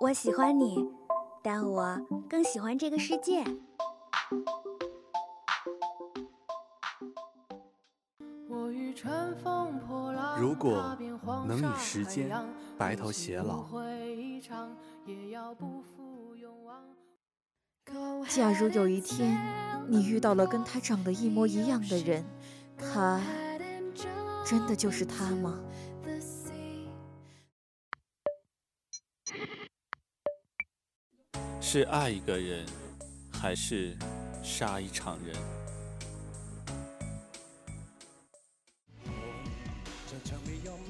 [0.00, 0.90] 我喜欢你，
[1.42, 3.44] 但我更喜欢这个世界。
[10.38, 10.96] 如果
[11.46, 12.30] 能与时间
[12.76, 13.64] 白头偕老，
[18.28, 19.38] 假如有一天
[19.88, 22.24] 你遇到了跟他长得一模一样的人，
[22.76, 23.20] 他
[24.44, 25.58] 真的就是他吗？
[31.74, 32.66] 是爱一个人，
[33.32, 33.96] 还是
[34.42, 35.34] 杀一场人？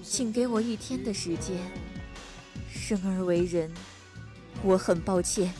[0.02, 1.56] 请给我一天的时间。
[2.68, 3.70] 生而为人，
[4.64, 5.54] 我很抱歉。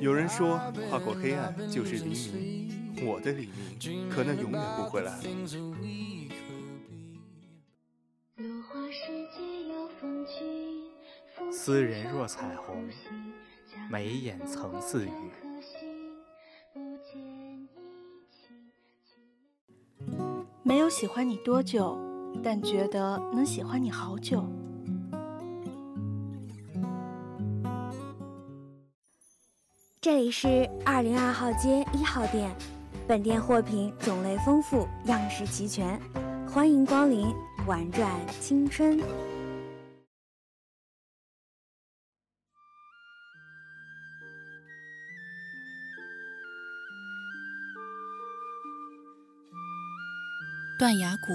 [0.00, 0.58] 有人说，
[0.88, 3.06] 跨过黑暗就是黎明。
[3.06, 5.22] 我的黎明，可能永远不会来了。
[11.68, 12.88] 斯人若彩虹，
[13.90, 15.10] 眉眼曾似雨。
[20.62, 21.98] 没有喜欢你多久，
[22.42, 24.42] 但觉得能喜欢你好久。
[30.00, 32.50] 这里是二零二号街一号店，
[33.06, 36.00] 本店货品种类丰富，样式齐全，
[36.48, 37.26] 欢迎光临，
[37.66, 38.10] 玩转
[38.40, 38.98] 青春。
[50.78, 51.32] 断崖谷，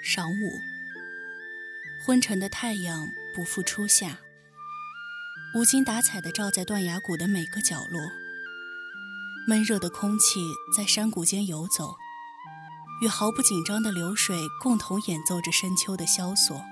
[0.00, 0.60] 晌午，
[2.06, 4.20] 昏沉的太阳不复初下，
[5.56, 8.00] 无精打采地照在断崖谷的每个角落。
[9.48, 10.38] 闷热的空气
[10.76, 11.96] 在山谷间游走，
[13.02, 16.62] 与毫不紧张的流水共同演奏着深秋的萧索。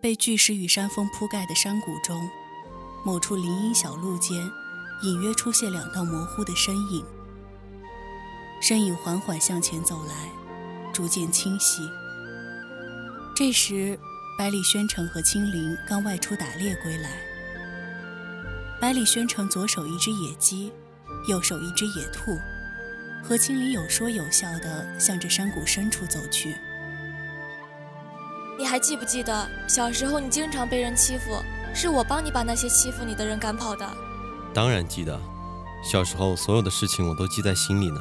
[0.00, 2.30] 被巨石与山峰铺盖的山谷中，
[3.04, 4.48] 某处林荫小路间，
[5.02, 7.04] 隐约出现两道模糊的身影。
[8.60, 10.28] 身影缓缓向前走来，
[10.92, 11.82] 逐渐清晰。
[13.34, 13.98] 这时，
[14.36, 17.10] 百里宣城和青灵刚外出打猎归来。
[18.80, 20.72] 百里宣城左手一只野鸡，
[21.28, 22.36] 右手一只野兔，
[23.22, 26.56] 和青林有说有笑地向着山谷深处走去。
[28.58, 31.40] 你还记不记得小时候你经常被人欺负，
[31.72, 33.88] 是我帮你把那些欺负你的人赶跑的？
[34.52, 35.20] 当然记得，
[35.84, 38.00] 小时候所有的事情我都记在心里呢。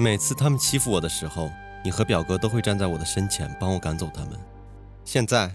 [0.00, 1.52] 每次他们欺负我的时候，
[1.84, 4.40] 你和表哥都会站在我的身前帮我赶走他们。
[5.04, 5.54] 现在，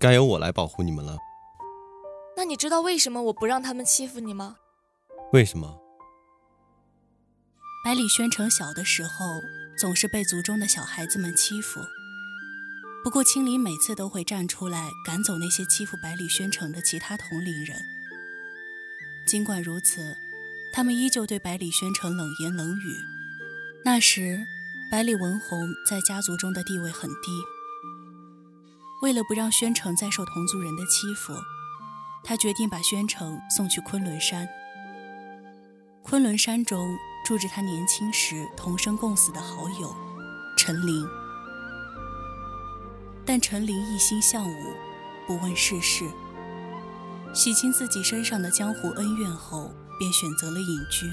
[0.00, 1.16] 该由我来保护你们了。
[2.36, 4.56] 那你知道为什么我不让他们欺负你吗？
[5.32, 5.78] 为什么？
[7.84, 9.10] 百里宣城小的时候
[9.78, 11.78] 总是被族中的小孩子们欺负，
[13.04, 17.80] 不过青林每次都会站出来赶走那些欺负百里宣城的其他同龄人。
[19.28, 20.16] 尽管如此，
[20.72, 23.14] 他们依旧对百里宣城冷言冷语。
[23.86, 24.46] 那时，
[24.90, 27.30] 百里文红在家族中的地位很低。
[29.02, 31.34] 为了不让宣城再受同族人的欺负，
[32.24, 34.48] 他决定把宣城送去昆仑山。
[36.02, 36.96] 昆仑山中
[37.26, 39.94] 住着他年轻时同生共死的好友
[40.56, 41.06] 陈琳。
[43.26, 44.72] 但陈琳一心向武，
[45.26, 46.10] 不问世事。
[47.34, 51.06] 洗清自己身上的江湖恩怨后，便选择了隐居，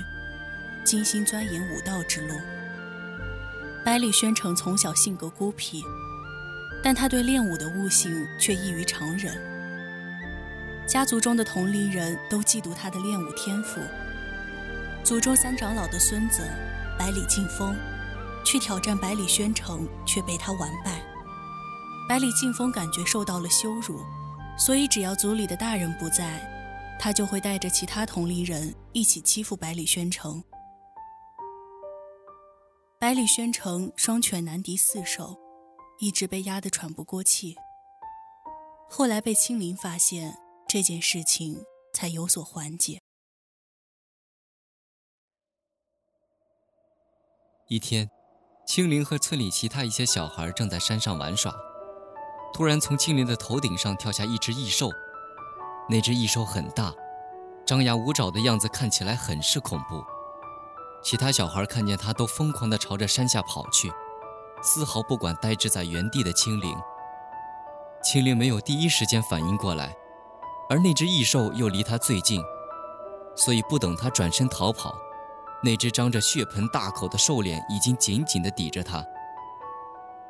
[0.86, 2.34] 精心钻研武道之路。
[3.84, 5.84] 百里宣城从小性格孤僻，
[6.84, 9.36] 但他对练武的悟性却异于常人。
[10.88, 13.81] 家族中的同龄人都嫉妒他的练武天赋。
[15.03, 16.44] 祖宗三长老的孙子
[16.97, 17.75] 百里劲风
[18.46, 21.02] 去挑战百里宣城，却被他完败。
[22.08, 24.00] 百里劲风感觉受到了羞辱，
[24.59, 26.40] 所以只要族里的大人不在，
[27.00, 30.44] 他就会带着其他同龄人一起欺负百里宣城。
[33.01, 35.35] 百里宣城双拳难敌四手，
[35.97, 37.55] 一直被压得喘不过气。
[38.87, 40.37] 后来被青林发现，
[40.70, 41.64] 这件事情
[41.96, 42.99] 才有所缓解。
[47.70, 48.08] 一天，
[48.67, 51.52] 青林和村里其他一些小孩正在山上玩耍，
[52.53, 54.91] 突然从青林的头顶上跳下一只异兽。
[55.90, 56.93] 那只异兽很大，
[57.66, 60.03] 张牙舞爪的样子看起来很是恐怖。
[61.03, 63.92] 其他小孩看见他，都疯狂地朝着山下跑去，
[64.62, 66.78] 丝毫不管呆滞在原地的青灵。
[68.03, 69.96] 青灵没有第一时间反应过来，
[70.70, 72.44] 而那只异兽又离他最近，
[73.36, 74.96] 所以不等他转身逃跑，
[75.64, 79.03] 那只张着血盆大口的兽脸已经紧紧地抵着他，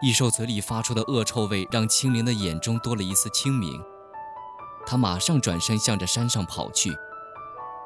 [0.01, 3.81] 异兽嘴里发出的恶臭味让青灵的眼中多了一丝清明。
[4.85, 6.91] 他马上转身向着山上跑去，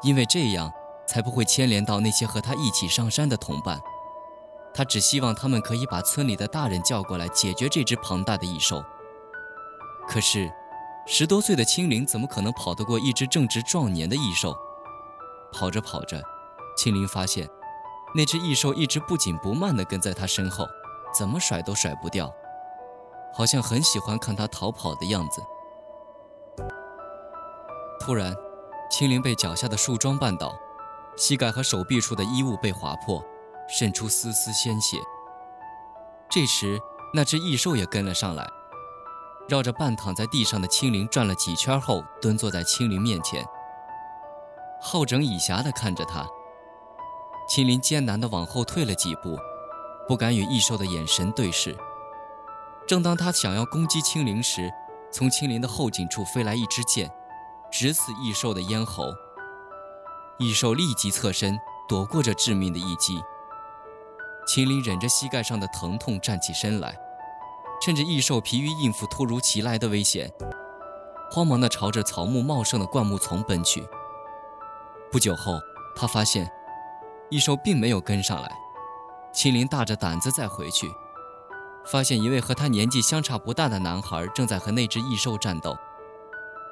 [0.01, 0.71] 因为这样
[1.07, 3.79] 才不会牵连到那些和他一起上山的同伴。
[4.73, 8.83] 他只希望他们可以把村里的大人叫过来解决这只庞大的异兽。
[10.07, 10.51] 可是，
[11.07, 14.55] 十多岁的青灵怎么可能跑得过一只正值壮年的异兽？
[15.53, 16.21] 跑着跑着，
[16.77, 17.47] 青灵发现，
[18.13, 20.67] 那只异兽一直不紧不慢地跟在他身后，
[21.17, 22.29] 怎么甩都甩不掉，
[23.33, 25.41] 好像很喜欢看他逃跑的样子。
[27.99, 28.35] 突然，
[28.91, 30.53] 青灵被脚下的树桩绊倒，
[31.17, 33.23] 膝盖和手臂处的衣物被划破，
[33.67, 34.97] 渗出丝丝鲜血。
[36.29, 36.79] 这时，
[37.13, 38.47] 那只异兽也跟了上来，
[39.47, 43.45] 绕着半躺在地上的青灵转了几圈后，蹲坐在青灵面前，
[44.81, 46.27] 好整以暇地看着他。
[47.47, 49.37] 青灵艰难地往后退了几步，
[50.07, 51.77] 不敢与异兽的眼神对视。
[52.87, 54.71] 正当他想要攻击青灵时，
[55.11, 57.09] 从青灵的后颈处飞来一支箭。
[57.71, 59.13] 直刺异兽的咽喉，
[60.37, 63.21] 异兽立即侧身躲过这致命的一击。
[64.45, 66.97] 秦林忍着膝盖上的疼痛站起身来，
[67.81, 70.31] 趁着异兽疲于应付突如其来的危险，
[71.31, 73.87] 慌忙地朝着草木茂盛的灌木丛奔去。
[75.11, 75.59] 不久后，
[75.95, 76.51] 他发现
[77.29, 78.51] 异兽并没有跟上来。
[79.33, 80.91] 秦林大着胆子再回去，
[81.85, 85.75] 发现一位和他年纪相差不大的男孩正在和那只异兽战斗。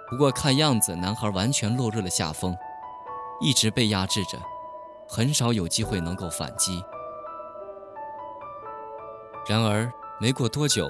[0.10, 2.56] 不过看样子，男孩完全落入了下风，
[3.40, 4.38] 一直被压制着，
[5.08, 6.84] 很少有机会能够反击。
[9.48, 10.90] 然而没过多久，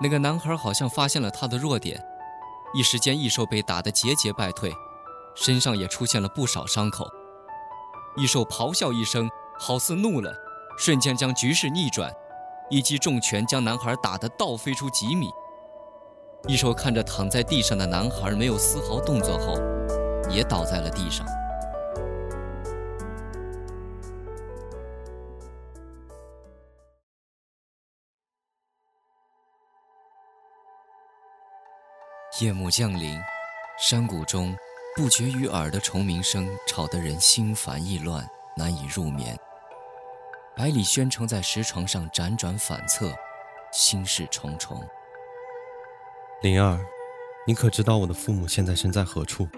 [0.00, 2.02] 那个男孩好像发现了他的弱点，
[2.72, 4.72] 一时间异兽被打得节节败退，
[5.34, 7.06] 身上也出现了不少伤口。
[8.16, 9.28] 异兽咆哮一声，
[9.58, 10.34] 好似怒了，
[10.78, 12.10] 瞬间将局势逆转，
[12.70, 15.30] 一记重拳将男孩打得倒飞出几米。
[16.48, 19.54] 异兽看着躺在地上的男孩，没有丝毫动作后，
[20.30, 21.26] 也倒在了地上。
[32.42, 33.16] 夜幕降临，
[33.78, 34.52] 山谷中
[34.96, 39.38] 不绝于耳的虫鸣声吵得人心烦意乱，难以入眠。
[40.56, 43.14] 百里宣城在石床上辗转反侧，
[43.72, 44.84] 心事重重。
[46.42, 46.84] 灵儿，
[47.46, 49.48] 你可知道我的父母现在身在何处？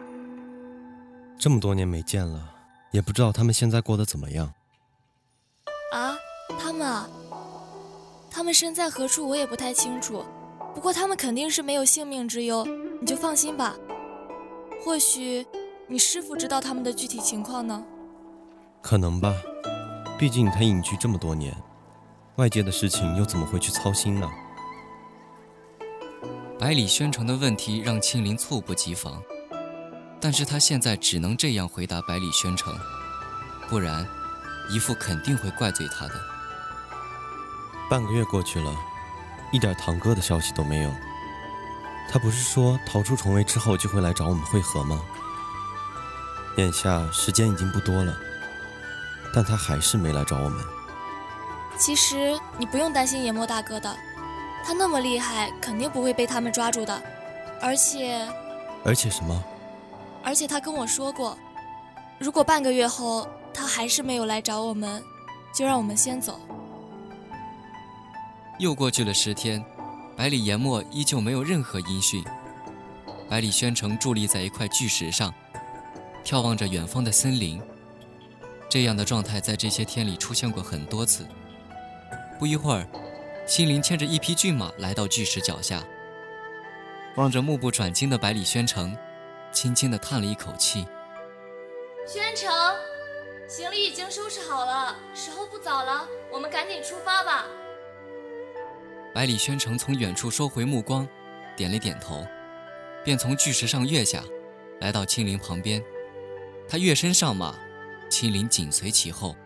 [1.38, 2.54] 这么多年没见了，
[2.90, 4.52] 也不知道他们现在过得怎么样。
[5.90, 6.14] 啊，
[6.60, 7.08] 他们啊，
[8.30, 10.22] 他们身在何处我也不太清楚，
[10.74, 12.66] 不过他们肯定是没有性命之忧，
[13.00, 13.76] 你就放心吧。
[14.84, 15.46] 或许
[15.86, 17.82] 你师傅知道他们的具体情况呢？
[18.82, 19.32] 可能吧，
[20.18, 21.56] 毕竟他隐居这么多年，
[22.36, 24.28] 外界的事情又怎么会去操心呢？
[26.58, 29.22] 百里宣城的问题让青林猝不及防，
[30.20, 32.76] 但是他现在只能这样回答百里宣城，
[33.68, 34.06] 不然，
[34.70, 36.14] 姨父肯定会怪罪他的。
[37.88, 38.74] 半个月过去了，
[39.54, 40.90] 一点堂哥的消息都没有。
[42.10, 45.00] 他不是说逃出重围之后就会来找我们会合吗？
[46.56, 48.16] 眼下时间已经不多了，
[49.32, 50.64] 但他还是没来找我们。
[51.78, 53.96] 其实你不用担心研墨大哥的。
[54.64, 57.02] 他那么厉害，肯定不会被他们抓住的。
[57.60, 58.26] 而且，
[58.84, 59.44] 而且什么？
[60.24, 61.38] 而且他跟我说过，
[62.18, 65.00] 如果半个月后他还是没有来找我们，
[65.54, 66.40] 就让我们先走。
[68.58, 69.64] 又过去了十天，
[70.16, 72.24] 百里研墨依旧没有任何音讯。
[73.28, 75.34] 百里宣城伫立在一块巨石上，
[76.24, 77.60] 眺望着远方的森林。
[78.68, 81.26] 这样的状态在这些天里出现过很多次。
[82.38, 82.86] 不一会儿。
[83.46, 85.84] 心灵牵着一匹骏马来到巨石脚下，
[87.16, 88.96] 望着目不转睛的百里宣城，
[89.52, 90.86] 轻轻地叹了一口气
[92.08, 92.50] ：“宣城，
[93.46, 97.44] 行李已经收拾好了，时候不早了，我们赶紧出发吧。”
[99.14, 101.06] 百里宣城从远处收回目光，
[101.56, 102.26] 点了点头，
[103.04, 104.24] 便从巨石上跃下，
[104.80, 105.80] 来到青林旁边。
[106.68, 107.54] 他跃身上马，
[108.10, 109.36] 青林紧随其后。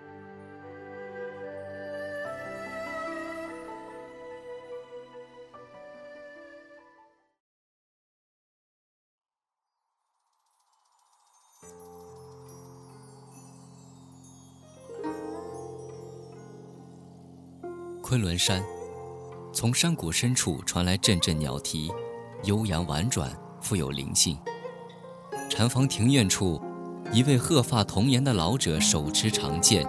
[18.01, 18.65] 昆仑山，
[19.59, 21.91] 从山谷深处传来阵阵鸟啼，
[22.45, 23.29] 悠扬婉转，
[23.61, 24.39] 富有灵性。
[25.51, 26.63] 禅房庭院处，
[27.13, 29.85] 一位鹤发童颜的老者手持长剑，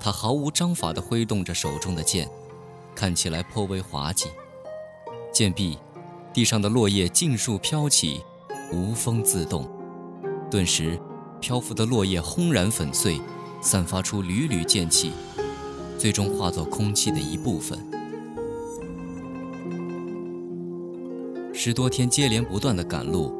[0.00, 2.26] 他毫无章法地挥动着手中的剑，
[2.94, 4.30] 看起来颇为滑稽。
[5.30, 5.76] 剑毕，
[6.32, 8.22] 地上的落叶尽数飘起，
[8.72, 9.70] 无风自动。
[10.50, 10.98] 顿时，
[11.42, 13.20] 漂浮的落叶轰然粉碎，
[13.60, 15.12] 散发出缕缕剑气，
[15.98, 17.93] 最终化作空气的一部分。
[21.66, 23.32] 十多天接连不断的赶路，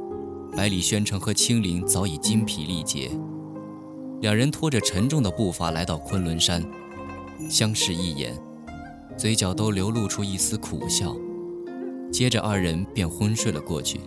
[0.56, 3.10] 百里宣城和青灵早已精疲力竭。
[4.22, 6.64] 两人拖着沉重的步伐来到昆仑山，
[7.50, 8.34] 相视一眼，
[9.14, 11.14] 嘴角都流露出一丝苦笑。
[12.10, 14.00] 接着，二人便昏睡了过去。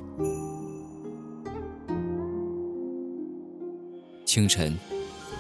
[4.26, 4.76] 清晨，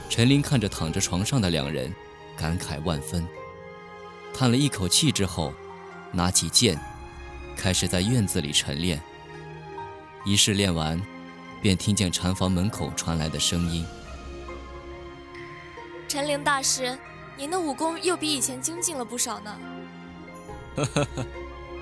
[0.08, 1.92] 陈琳看着躺着床上的两人，
[2.38, 3.28] 感慨万分，
[4.36, 5.52] 叹了一口气之后，
[6.12, 6.80] 拿起剑，
[7.58, 9.02] 开始在院子里晨练。
[10.24, 11.02] 一试练完，
[11.62, 13.86] 便听见禅房门口传来的声音。
[16.08, 16.98] 陈灵大师，
[17.36, 19.58] 您的武功又比以前精进了不少呢。
[20.76, 21.26] 呵呵呵，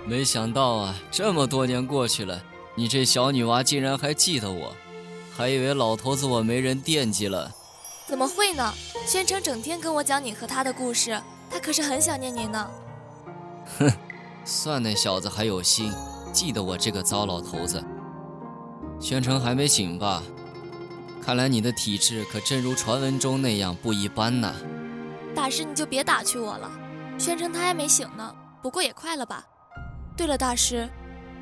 [0.06, 2.42] 没想到啊，这么多年过去了，
[2.76, 4.76] 你这小女娃竟然还记得我，
[5.36, 7.54] 还以为老头子我没人惦记了。
[8.08, 8.74] 怎么会呢？
[9.06, 12.72] 宣城整天跟我讲你和他的故事，他可是很想念您呢。
[13.78, 13.92] 哼，
[14.46, 15.92] 算那小子还有心，
[16.32, 17.84] 记得我这个糟老头子。
[19.00, 20.24] 宣城还没醒吧？
[21.22, 24.54] 看来你的体质可真如传闻中那样不一般呐！
[25.36, 26.72] 大师，你就别打趣我了。
[27.18, 29.44] 宣城他还没醒呢，不过也快了吧？
[30.16, 30.88] 对了，大师，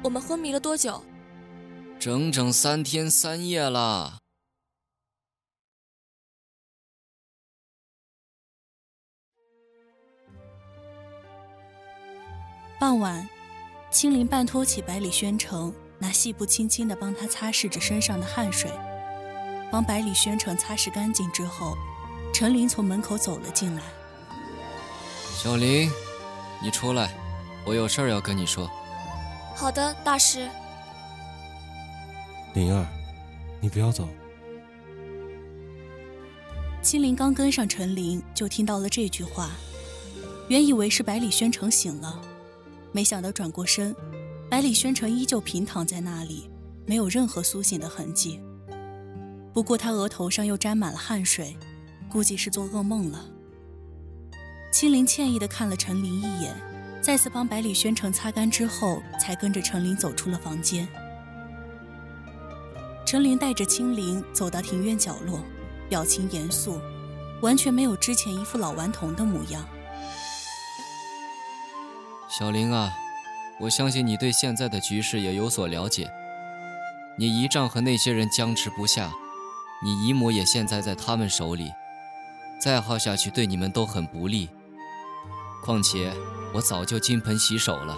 [0.01, 1.03] 我们昏迷了多久？
[1.99, 4.22] 整整三天三夜了。
[12.83, 13.25] 傍晚，
[13.89, 18.69] 青林半托起百里宣城，拿细布轻轻地帮他擦拭着身上的汗水。
[19.71, 21.77] 帮百里宣城擦拭干净之后，
[22.33, 23.81] 陈琳从门口走了进来。
[25.33, 25.89] 小林，
[26.61, 27.13] 你出来，
[27.63, 28.69] 我有事儿要跟你说。
[29.55, 30.49] 好的，大师。
[32.53, 32.85] 灵儿，
[33.61, 34.09] 你不要走。
[36.81, 39.51] 青林刚跟上陈琳，就听到了这句话。
[40.49, 42.19] 原以为是百里宣城醒了，
[42.93, 43.93] 没想到转过身，
[44.49, 46.49] 百里宣城依旧平躺在那里，
[46.85, 48.39] 没有任何苏醒的痕迹。
[49.51, 51.57] 不过他额头上又沾满了汗水，
[52.07, 53.25] 估计是做噩梦了。
[54.71, 56.55] 青灵歉意地看了陈琳一眼，
[57.01, 60.87] 再次帮百里宣城擦干之后，才跟着陈琳走出了房间。
[63.05, 65.39] 陈琳带着青灵走到庭院角落，
[65.89, 66.79] 表情严肃，
[67.41, 69.67] 完全没有之前一副老顽童的模样。
[72.35, 72.97] 小林啊，
[73.59, 76.11] 我相信你对现在的局势也有所了解。
[77.15, 79.13] 你姨丈和那些人僵持不下。
[79.83, 81.71] 你姨母也现在在他们手里，
[82.59, 84.49] 再耗下去对你们都很不利。
[85.63, 86.11] 况且
[86.55, 87.95] 我早就金盆洗手了，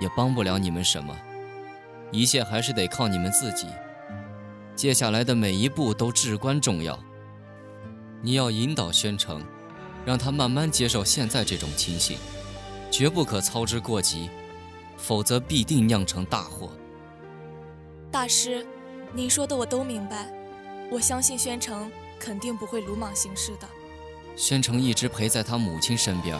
[0.00, 1.16] 也帮不了你们什么，
[2.10, 3.68] 一切还是得靠你们自己。
[4.74, 6.98] 接下来的每一步都至关重要。
[8.20, 9.44] 你要引导宣城，
[10.04, 12.18] 让他慢慢接受现在这种情形，
[12.90, 14.28] 绝不可操之过急，
[14.96, 16.70] 否则必定酿成大祸。
[18.10, 18.66] 大师，
[19.14, 20.28] 您说的我都明白。
[20.90, 23.68] 我相信宣城肯定不会鲁莽行事的。
[24.34, 26.36] 宣城一直陪在他母亲身边，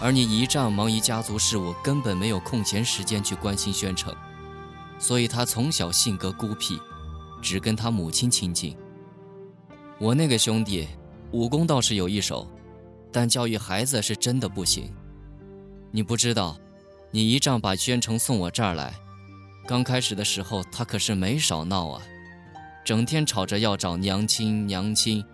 [0.00, 4.14] 而你一丈忙于家族事务，根本没有空闲时间去关心宣城，
[4.98, 6.80] 所以他从小性格孤僻，
[7.42, 8.74] 只跟他母亲亲近。
[9.98, 10.88] 我那个兄弟
[11.32, 12.48] 武功倒是有一手，
[13.12, 14.90] 但教育孩子是真的不行。
[15.90, 16.56] 你不知道，
[17.10, 18.92] 你姨丈把宣城送我这儿来，
[19.66, 22.02] 刚开始的时候他可是没少闹啊。
[22.84, 25.24] 整天吵着要找娘亲娘亲，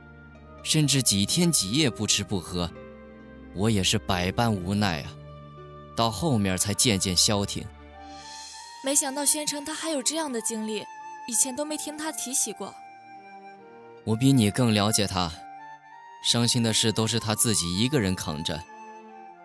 [0.62, 2.70] 甚至几天几夜不吃不喝，
[3.54, 5.12] 我也是百般无奈啊。
[5.96, 7.64] 到后面才渐渐消停。
[8.84, 10.84] 没想到宣城他还有这样的经历，
[11.28, 12.74] 以前都没听他提起过。
[14.04, 15.32] 我比你更了解他，
[16.22, 18.60] 伤心的事都是他自己一个人扛着。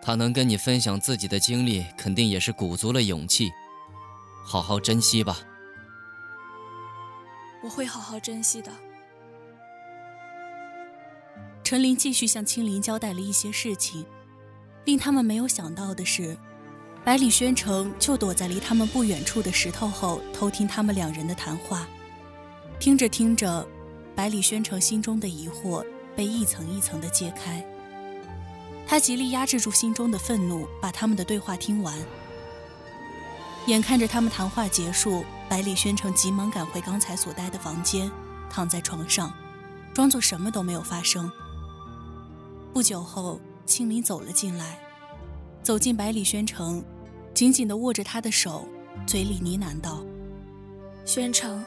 [0.02, 3.50] 他能跟你分享自己的经历，肯定也是鼓足了勇气。
[4.44, 5.38] 好好珍惜吧。
[7.62, 8.72] 我会好好珍惜的。
[11.62, 14.04] 陈琳继续向青林交代了一些事情，
[14.86, 16.36] 令他们没有想到的是，
[17.04, 21.86] 百里宣城就躲在离他们不远处的石头后偷听他们两人的谈话。
[22.80, 23.68] 听着听着，
[24.16, 25.84] 百里宣城心中的疑惑
[26.16, 27.64] 被一层一层的揭开。
[28.90, 31.96] 他极力压制住心中的愤怒，把他们的对话听完。
[33.68, 35.24] 眼看着他们谈话结束。
[35.48, 38.10] 百里宣城急忙赶回刚才所待的房间，
[38.50, 39.32] 躺在床上，
[39.94, 41.30] 装作什么都没有发生。
[42.74, 44.76] 不久后，青林走了进来，
[45.62, 46.84] 走进百里宣城，
[47.32, 48.66] 紧紧地握着他的手，
[49.06, 50.04] 嘴里呢喃道
[51.06, 51.64] ：“宣城，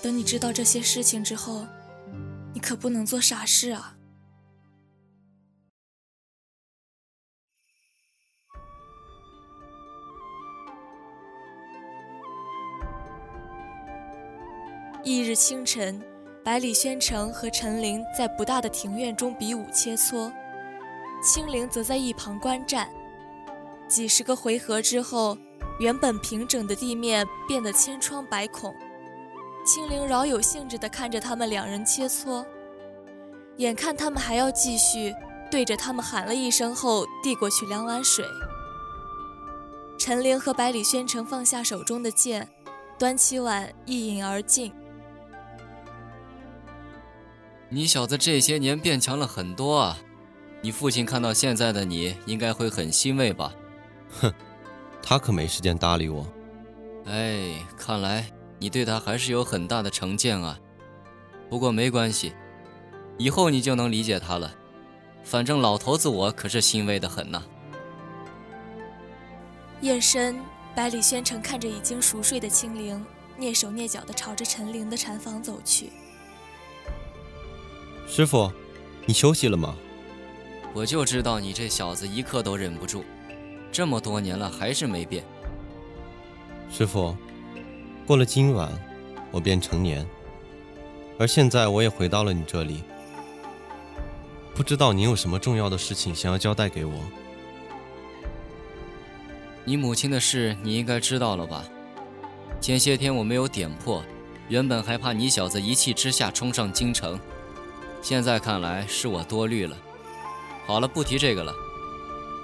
[0.00, 1.66] 等你知道这些事情之后，
[2.54, 3.96] 你可不能做傻事啊。”
[15.08, 15.98] 翌日清晨，
[16.44, 20.30] 百里宣城和陈琳在不大的庭院中比武切磋，
[21.22, 22.86] 青灵则在一旁观战。
[23.88, 25.38] 几十个回合之后，
[25.80, 28.76] 原本平整的地面变得千疮百孔。
[29.64, 32.44] 青灵饶有兴致地看着他们两人切磋，
[33.56, 35.14] 眼看他们还要继续，
[35.50, 38.26] 对着他们喊了一声后，递过去两碗水。
[39.98, 42.46] 陈琳和百里宣城放下手中的剑，
[42.98, 44.70] 端起碗一饮而尽。
[47.70, 49.98] 你小子这些年变强了很多啊！
[50.62, 53.52] 你父亲看到现在的你，应该会很欣慰吧？
[54.20, 54.32] 哼，
[55.02, 56.26] 他可没时间搭理我。
[57.04, 58.26] 哎，看来
[58.58, 60.58] 你对他还是有很大的成见啊。
[61.50, 62.32] 不过没关系，
[63.18, 64.54] 以后你就能理解他了。
[65.22, 67.42] 反正老头子我可是欣慰的很呐。
[69.82, 70.40] 夜深，
[70.74, 73.04] 百里宣城看着已经熟睡的青灵，
[73.38, 75.92] 蹑手蹑脚地朝着陈灵的禅房走去。
[78.08, 78.50] 师傅，
[79.04, 79.76] 你休息了吗？
[80.72, 83.04] 我就知道你这小子一刻都忍不住，
[83.70, 85.22] 这么多年了还是没变。
[86.70, 87.14] 师傅，
[88.06, 88.72] 过了今晚，
[89.30, 90.04] 我便成年，
[91.18, 92.82] 而现在我也回到了你这里。
[94.54, 96.94] 不知道你有什么重要的事情想要交代给我？
[99.64, 101.62] 你母亲的事你应该知道了吧？
[102.58, 104.02] 前些天我没有点破，
[104.48, 107.20] 原本还怕你小子一气之下冲上京城。
[108.00, 109.76] 现在看来是我多虑了。
[110.66, 111.52] 好了，不提这个了。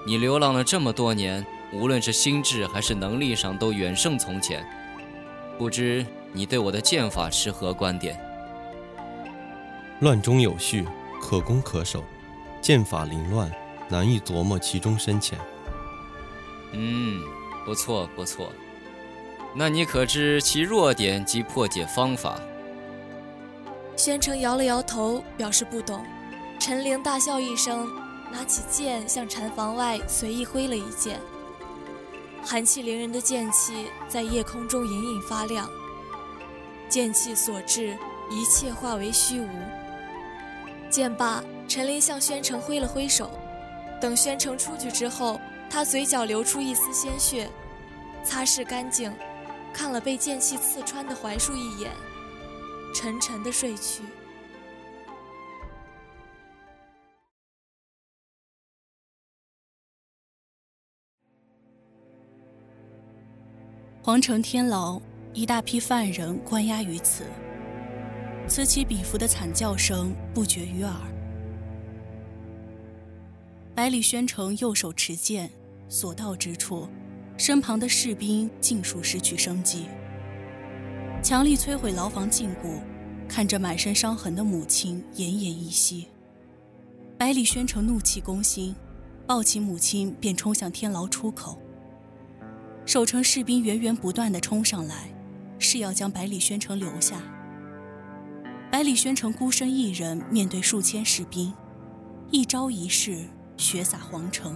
[0.07, 4.67] 你流浪了这么多年，无论是心智还是能力上都远胜从前。
[5.59, 8.19] 不知你对我的剑法持何观点？
[10.01, 10.85] 乱中有序，
[11.23, 12.05] 可攻可守，
[12.61, 13.51] 剑法凌乱，
[13.88, 15.38] 难以琢磨其中深浅。
[16.73, 17.23] 嗯，
[17.64, 18.53] 不错不错。
[19.55, 22.40] 那你可知其弱点及破解方法？
[23.96, 26.04] 宣城摇了摇头，表示不懂。
[26.59, 27.88] 陈灵大笑一声，
[28.33, 31.20] 拿起剑向禅房外随意挥了一剑。
[32.44, 35.68] 寒气凌人的剑气在夜空中隐隐发亮。
[36.88, 37.96] 剑气所至，
[38.30, 39.48] 一切化为虚无。
[40.90, 43.30] 剑罢，陈灵向宣城挥了挥手。
[44.00, 47.48] 等宣城出去之后，他嘴角流出一丝鲜血，
[48.22, 49.14] 擦拭干净，
[49.72, 51.90] 看了被剑气刺穿的槐树一眼。
[52.94, 54.04] 沉沉的睡去。
[64.00, 65.00] 皇城天牢，
[65.33, 67.24] 一大批犯人关押于此，
[68.46, 70.94] 此起彼伏的惨叫声不绝于耳。
[73.74, 75.50] 百里宣城右手持剑，
[75.88, 76.88] 所到之处，
[77.37, 79.87] 身旁的士兵尽数失去生机。
[81.25, 82.79] 强力摧毁牢房禁锢，
[83.27, 86.07] 看着满身伤痕的母亲奄奄一息。
[87.17, 88.77] 百里宣城怒气攻心，
[89.27, 91.59] 抱起母亲便冲向天牢出口。
[92.85, 95.09] 守城士兵源源不断地冲上来，
[95.59, 97.17] 是要将百里宣城留下。
[98.71, 101.51] 百里宣城孤身一人面对数千士兵，
[102.31, 103.25] 一招一式
[103.57, 104.55] 血洒皇城。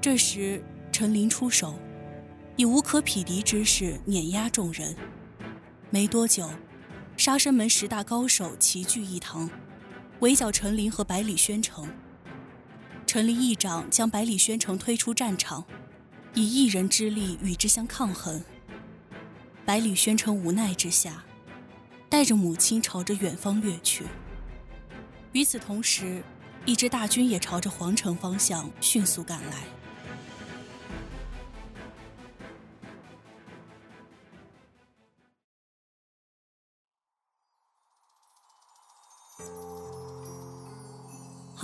[0.00, 1.74] 这时陈琳出手，
[2.56, 4.96] 以无可匹敌之势碾压众人。
[5.90, 6.50] 没多久，
[7.16, 9.48] 杀生门十大高手齐聚一堂，
[10.18, 11.88] 围剿陈琳和百里宣城。
[13.06, 15.64] 陈琳一掌将百里宣城推出战场，
[16.34, 18.42] 以一人之力与之相抗衡。
[19.64, 21.24] 百里宣城无奈之下，
[22.08, 24.04] 带着母亲朝着远方掠去。
[25.30, 26.20] 与此同时，
[26.64, 29.75] 一支大军也朝着皇城方向迅速赶来。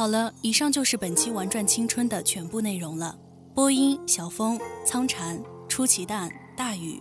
[0.02, 3.16] 好了，以上就是本期《玩转青春》的全部内容了。
[3.54, 7.00] 播音：小风、苍蝉、出奇蛋、大雨、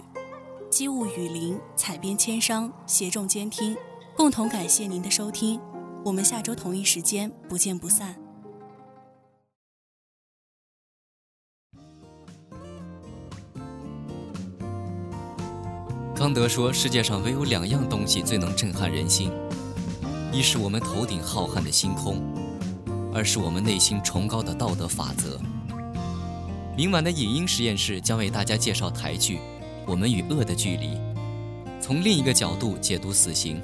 [0.70, 3.76] 机务雨林、采编千商、协众监听，
[4.16, 5.60] 共同感谢您的收听。
[6.06, 8.16] 我们下周同一时间不见不散。
[16.16, 19.32] 康德说：“世界上唯有两样东西最能震撼人心，
[20.32, 22.22] 一是我们头顶浩瀚的星空。”
[23.14, 25.40] 而是我们内心崇高的道德法则。
[26.76, 29.38] 明晚的影音实验室将为大家介绍台剧
[29.86, 30.88] 《我们与恶的距离》，
[31.82, 33.62] 从另一个角度解读死刑，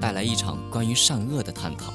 [0.00, 1.92] 带来一场关于善恶的探讨。